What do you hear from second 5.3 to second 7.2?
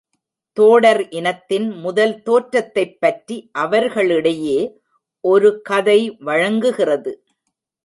ஒரு கதை வழங்குகிறது.